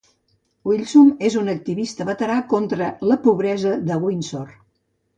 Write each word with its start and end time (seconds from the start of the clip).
Wilson 0.69 1.11
és 1.29 1.37
un 1.43 1.53
activista 1.53 2.09
veterà 2.09 2.39
contra 2.57 2.91
la 3.13 3.21
pobresa 3.29 3.79
de 3.91 4.03
Windsor. 4.09 4.61